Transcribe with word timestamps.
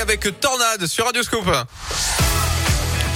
Avec 0.00 0.40
Tornade 0.40 0.86
sur 0.86 1.06
Radioscope. 1.06 1.44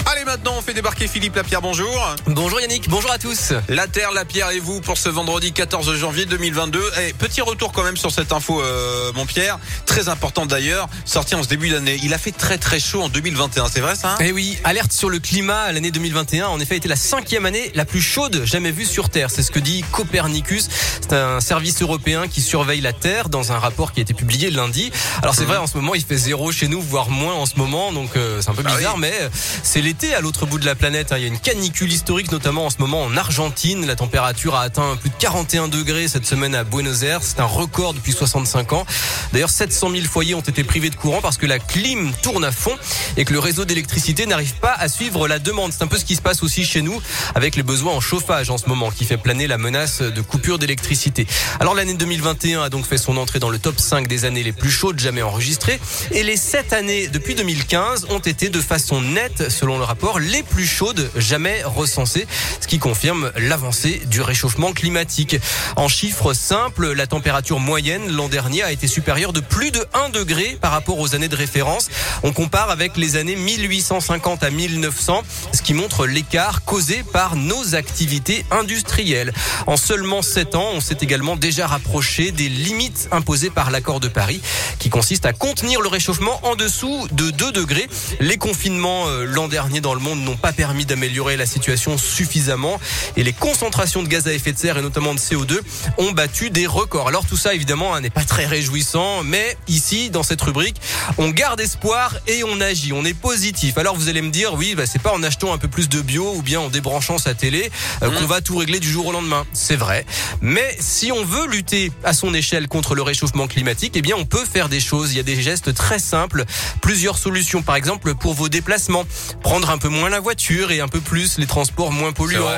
Allez 0.07 0.25
maintenant 0.25 0.55
on 0.59 0.63
fait 0.63 0.75
débarquer 0.75 1.07
Philippe 1.07 1.37
Lapierre, 1.37 1.63
bonjour. 1.63 2.15
Bonjour 2.27 2.61
Yannick, 2.61 2.89
bonjour 2.89 3.11
à 3.13 3.19
tous. 3.19 3.53
La 3.69 3.87
Terre, 3.87 4.11
la 4.13 4.25
Pierre 4.25 4.51
et 4.51 4.59
vous 4.59 4.81
pour 4.81 4.99
ce 4.99 5.09
vendredi 5.09 5.53
14 5.53 5.95
janvier 5.97 6.27
2022. 6.27 6.83
Et 7.09 7.13
petit 7.13 7.41
retour 7.41 7.73
quand 7.73 7.85
même 7.85 7.97
sur 7.97 8.11
cette 8.11 8.33
info, 8.33 8.61
euh, 8.61 9.13
mon 9.15 9.25
Pierre, 9.27 9.59
très 9.87 10.09
important 10.09 10.45
d'ailleurs, 10.45 10.89
sorti 11.05 11.35
en 11.35 11.43
ce 11.43 11.49
début 11.49 11.71
d'année. 11.71 11.99
Il 12.03 12.13
a 12.15 12.19
fait 12.19 12.33
très 12.33 12.59
très 12.59 12.81
chaud 12.81 13.03
en 13.03 13.09
2021, 13.09 13.69
c'est 13.73 13.81
vrai 13.81 13.95
ça 13.95 14.13
hein? 14.15 14.17
Eh 14.21 14.33
oui, 14.33 14.59
alerte 14.65 14.93
sur 14.93 15.09
le 15.09 15.19
climat, 15.19 15.71
l'année 15.73 15.91
2021 15.93 16.49
en 16.49 16.59
effet 16.61 16.77
été 16.77 16.89
la 16.89 16.97
cinquième 16.97 17.47
année 17.47 17.71
la 17.75 17.85
plus 17.85 18.03
chaude 18.03 18.43
jamais 18.45 18.73
vue 18.73 18.87
sur 18.87 19.09
Terre. 19.09 19.31
C'est 19.31 19.43
ce 19.43 19.51
que 19.53 19.61
dit 19.61 19.85
Copernicus. 19.93 20.69
C'est 21.01 21.13
un 21.15 21.41
service 21.41 21.81
européen 21.81 22.27
qui 22.29 22.43
surveille 22.43 22.81
la 22.81 22.93
Terre 22.93 23.29
dans 23.29 23.53
un 23.53 23.59
rapport 23.59 23.93
qui 23.93 24.01
a 24.01 24.03
été 24.03 24.15
publié 24.15 24.51
lundi. 24.51 24.91
Alors 25.23 25.35
c'est 25.35 25.43
Mhm. 25.43 25.49
vrai, 25.49 25.57
en 25.59 25.67
ce 25.67 25.77
moment 25.77 25.95
il 25.95 26.03
fait 26.05 26.17
zéro 26.17 26.51
chez 26.53 26.69
nous, 26.69 26.81
voire 26.83 27.09
moins 27.09 27.35
en 27.35 27.47
ce 27.47 27.55
moment, 27.57 27.93
donc 27.93 28.11
euh, 28.17 28.41
c'est 28.43 28.51
un 28.51 28.55
peu 28.55 28.63
Bah 28.63 28.75
bizarre, 28.77 28.95
oui. 28.97 29.01
mais 29.03 29.15
c'est 29.63 29.81
l'été 29.93 30.15
à 30.15 30.23
l'autre 30.23 30.47
bout 30.47 30.59
de 30.59 30.65
la 30.65 30.75
planète. 30.75 31.13
hein. 31.13 31.19
Il 31.19 31.23
y 31.23 31.25
a 31.25 31.29
une 31.29 31.39
canicule 31.39 31.93
historique, 31.93 32.33
notamment 32.33 32.65
en 32.65 32.71
ce 32.71 32.79
moment 32.79 33.03
en 33.03 33.15
Argentine. 33.15 33.85
La 33.85 33.95
température 33.95 34.55
a 34.55 34.63
atteint 34.63 34.97
plus 34.97 35.11
de 35.11 35.15
41 35.19 35.69
degrés 35.69 36.09
cette 36.09 36.25
semaine 36.25 36.55
à 36.55 36.65
Buenos 36.65 37.03
Aires. 37.03 37.21
C'est 37.23 37.41
un 37.41 37.45
record 37.45 37.93
depuis 37.93 38.13
65 38.13 38.73
ans. 38.73 38.87
D'ailleurs, 39.35 39.51
700 39.51 39.91
000 39.91 40.05
foyers 40.07 40.35
ont 40.35 40.41
été 40.41 40.65
privés 40.65 40.89
de 40.89 40.95
courant 40.95 41.21
parce 41.21 41.37
que 41.37 41.45
la 41.45 41.59
clim 41.59 42.11
tourne 42.23 42.43
à 42.43 42.53
fond 42.53 42.75
et 43.19 43.27
que 43.27 43.35
le 43.35 43.39
réseau 43.39 43.67
d'électricité 43.67 44.25
n'arrive 44.25 44.55
pas 44.55 44.73
à 44.73 44.89
suivre 44.89 45.29
la 45.29 45.39
demande. 45.39 45.75
C'est 45.75 45.85
un 45.85 45.89
peu 45.89 45.99
ce 45.99 46.07
qui 46.07 46.17
se 46.17 46.23
passe 46.23 46.43
aussi 46.43 46.65
chez 46.65 46.81
nous 46.81 46.99
avec 47.35 47.55
les 47.55 47.63
besoins 47.63 47.93
en 47.93 48.01
chauffage 48.01 48.49
en 48.49 48.57
ce 48.57 48.71
moment 48.71 48.91
qui 48.91 49.05
fait 49.05 49.19
planer 49.19 49.47
la 49.47 49.59
menace 49.59 50.01
de 50.01 50.21
coupure 50.23 50.59
d'électricité. 50.59 51.27
Alors 51.61 51.75
l'année 51.75 51.93
2021 51.95 52.63
a 52.63 52.71
donc 52.71 52.87
fait 52.87 52.97
son 52.97 53.19
entrée 53.19 53.41
dans 53.41 53.51
le 53.51 53.59
top 53.59 53.79
5 53.79 54.09
des 54.09 54.25
années 54.25 54.43
les 54.43 54.53
plus 54.53 54.71
chaudes 54.71 54.99
jamais 54.99 55.21
enregistrées 55.21 55.79
et 56.13 56.23
les 56.23 56.39
7 56.39 56.73
années 56.73 57.09
depuis 57.09 57.35
2015 57.35 58.07
ont 58.09 58.21
été 58.21 58.49
de 58.49 58.61
façon 58.63 59.03
nette, 59.03 59.51
selon 59.51 59.82
le 59.83 59.87
rapport, 59.87 60.21
les 60.21 60.45
plus 60.45 60.65
chaudes 60.65 61.11
jamais 61.17 61.65
recensées, 61.65 62.29
ce 62.61 62.69
qui 62.69 62.79
confirme 62.79 63.33
l'avancée 63.37 64.01
du 64.07 64.21
réchauffement 64.21 64.73
climatique. 64.73 65.37
En 65.75 65.89
chiffres 65.89 66.35
simples, 66.35 66.93
la 66.93 67.09
température 67.09 67.59
moyenne 67.59 68.09
l'an 68.13 68.29
dernier 68.29 68.63
a 68.63 68.71
été 68.71 68.87
supérieure 68.87 69.33
de 69.33 69.41
plus 69.41 69.73
de 69.73 69.85
1 69.93 70.11
degré 70.11 70.57
par 70.61 70.71
rapport 70.71 71.01
aux 71.01 71.17
années 71.17 71.27
de 71.27 71.35
référence. 71.35 71.89
On 72.23 72.33
compare 72.33 72.71
avec 72.71 72.97
les 72.97 73.17
années 73.17 73.35
1850 73.35 74.45
à 74.45 74.51
1900, 74.51 75.25
ce 75.53 75.63
qui 75.63 75.75
montre 75.75 76.07
l'écart 76.07 76.65
causé 76.65 77.03
par 77.13 77.35
nos 77.35 77.75
activités 77.75 78.47
industrielles. 78.53 79.33
En 79.67 79.77
seulement 79.77 80.23
7 80.23 80.55
ans, 80.55 80.69
on 80.75 80.81
s'est 80.81 80.99
également 81.01 81.35
déjà 81.35 81.67
rapproché 81.67 82.31
des 82.31 82.49
limites 82.49 83.09
imposées 83.11 83.51
par 83.51 83.73
l'accord 83.73 83.99
de 83.99 84.07
Paris, 84.07 84.43
qui 84.79 84.91
consiste 84.91 85.27
à 85.27 85.33
contenir 85.33 85.81
le 85.81 85.89
réchauffement 85.89 86.39
en 86.45 86.55
dessous 86.55 87.09
de 87.11 87.33
2 87.33 87.51
degrés. 87.51 87.89
Les 88.21 88.37
confinements 88.37 89.09
euh, 89.09 89.25
l'an 89.25 89.49
dernier 89.49 89.72
dans 89.81 89.95
le 89.95 90.01
monde 90.01 90.21
n'ont 90.21 90.37
pas 90.37 90.53
permis 90.53 90.85
d'améliorer 90.85 91.37
la 91.37 91.47
situation 91.47 91.99
suffisamment 91.99 92.81
et 93.17 93.23
les 93.23 93.33
concentrations 93.33 94.03
de 94.03 94.09
gaz 94.09 94.27
à 94.27 94.33
effet 94.33 94.53
de 94.53 94.59
serre 94.59 94.79
et 94.79 94.83
notamment 94.83 95.15
de 95.15 95.19
CO2 95.19 95.59
ont 95.99 96.13
battu 96.13 96.51
des 96.51 96.67
records. 96.67 97.09
Alors 97.09 97.25
tout 97.27 97.37
ça 97.37 97.55
évidemment 97.55 97.95
hein, 97.95 98.01
n'est 98.01 98.11
pas 98.11 98.25
très 98.25 98.47
réjouissant, 98.47 99.23
mais 99.23 99.57
ici 99.69 100.11
dans 100.11 100.23
cette 100.23 100.43
rubrique, 100.43 100.81
on 101.19 101.31
garde 101.31 101.61
espoir 101.61 102.17
et 102.27 102.45
on 102.45 102.61
agit, 102.61 102.93
on 102.93 103.05
est 103.05 103.15
positif. 103.15 103.79
Alors 103.79 103.97
vous 103.97 104.09
allez 104.09 104.23
me 104.23 104.31
dire 104.31 104.55
oui, 104.55 104.75
bah, 104.75 104.87
c'est 104.87 105.01
pas 105.01 105.13
en 105.13 105.23
achetant 105.23 105.53
un 105.53 105.59
peu 105.59 105.69
plus 105.69 105.89
de 105.89 106.01
bio 106.01 106.35
ou 106.35 106.43
bien 106.43 106.61
en 106.61 106.69
débranchant 106.69 107.19
sa 107.19 107.35
télé 107.35 107.71
euh, 108.03 108.11
qu'on 108.11 108.27
va 108.27 108.41
tout 108.41 108.57
régler 108.57 108.81
du 108.81 108.91
jour 108.91 109.07
au 109.07 109.13
lendemain. 109.13 109.47
C'est 109.53 109.77
vrai, 109.77 110.05
mais 110.41 110.77
si 110.81 111.13
on 111.13 111.25
veut 111.25 111.47
lutter 111.47 111.93
à 112.05 112.13
son 112.13 112.35
échelle 112.35 112.69
contre 112.69 112.95
le 112.95 113.03
réchauffement 113.03 113.47
climatique, 113.47 113.95
eh 113.97 114.03
bien 114.03 114.17
on 114.17 114.25
peut 114.25 114.45
faire 114.45 114.69
des 114.69 114.81
choses. 114.81 115.13
Il 115.13 115.17
y 115.17 115.21
a 115.21 115.25
des 115.25 115.41
gestes 115.41 115.75
très 115.75 115.99
simples, 115.99 116.45
plusieurs 116.81 117.19
solutions. 117.19 117.63
Par 117.63 117.77
exemple 117.77 118.15
pour 118.15 118.35
vos 118.35 118.49
déplacements, 118.49 119.05
prendre 119.43 119.62
un 119.71 119.79
peu 119.79 119.89
moins 119.89 120.09
la 120.09 120.21
voiture 120.21 120.71
et 120.71 120.81
un 120.81 120.89
peu 120.89 121.01
plus 121.01 121.39
les 121.39 121.47
transports 121.47 121.93
moins 121.93 122.13
polluants. 122.13 122.49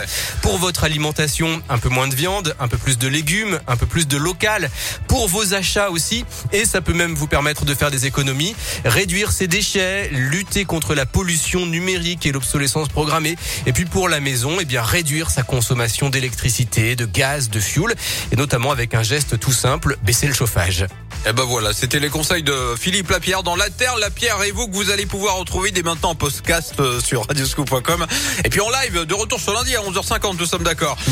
Pour 0.42 0.58
votre 0.58 0.84
alimentation, 0.84 1.62
un 1.68 1.78
peu 1.78 1.88
moins 1.88 2.08
de 2.08 2.14
viande, 2.14 2.54
un 2.60 2.68
peu 2.68 2.76
plus 2.76 2.98
de 2.98 3.08
légumes, 3.08 3.58
un 3.66 3.76
peu 3.76 3.86
plus 3.86 4.06
de 4.06 4.16
local. 4.16 4.70
Pour 5.08 5.28
vos 5.28 5.54
achats 5.54 5.90
aussi, 5.90 6.24
et 6.52 6.64
ça 6.64 6.80
peut 6.80 6.92
même 6.92 7.14
vous 7.14 7.26
permettre 7.26 7.64
de 7.64 7.74
faire 7.74 7.90
des 7.90 8.06
économies, 8.06 8.54
réduire 8.84 9.32
ses 9.32 9.46
déchets, 9.46 10.08
lutter 10.12 10.64
contre 10.64 10.94
la 10.94 11.06
pollution 11.06 11.66
numérique 11.66 12.26
et 12.26 12.32
l'obsolescence 12.32 12.88
programmée. 12.88 13.36
Et 13.66 13.72
puis 13.72 13.84
pour 13.84 14.08
la 14.08 14.20
maison, 14.20 14.58
eh 14.60 14.64
bien 14.64 14.82
réduire 14.82 15.30
sa 15.30 15.42
consommation 15.42 16.10
d'électricité, 16.10 16.96
de 16.96 17.06
gaz, 17.06 17.50
de 17.50 17.60
fuel, 17.60 17.94
et 18.32 18.36
notamment 18.36 18.70
avec 18.70 18.94
un 18.94 19.02
geste 19.02 19.38
tout 19.38 19.52
simple, 19.52 19.96
baisser 20.02 20.26
le 20.26 20.34
chauffage. 20.34 20.86
Et 21.26 21.32
ben 21.32 21.44
voilà, 21.44 21.72
c'était 21.72 22.00
les 22.00 22.10
conseils 22.10 22.42
de 22.42 22.54
Philippe 22.78 23.08
Lapierre 23.08 23.42
dans 23.42 23.56
La 23.56 23.70
Terre, 23.70 23.96
la 23.96 24.10
Pierre 24.10 24.42
et 24.42 24.50
vous 24.50 24.68
que 24.68 24.74
vous 24.74 24.90
allez 24.90 25.06
pouvoir 25.06 25.36
retrouver 25.36 25.70
dès 25.70 25.82
maintenant 25.82 26.10
en 26.10 26.14
podcast 26.14 26.74
euh, 26.80 27.00
sur 27.00 27.26
radioscoop.com. 27.26 28.06
Et 28.44 28.50
puis 28.50 28.60
en 28.60 28.68
live, 28.68 29.06
de 29.06 29.14
retour 29.14 29.40
ce 29.40 29.50
lundi 29.50 29.74
à 29.74 29.80
11h50, 29.80 30.36
nous 30.38 30.44
sommes 30.44 30.64
d'accord. 30.64 30.98